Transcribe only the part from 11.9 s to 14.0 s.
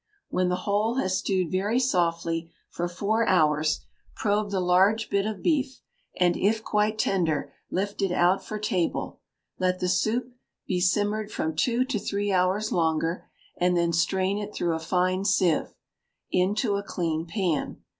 three hours longer, and then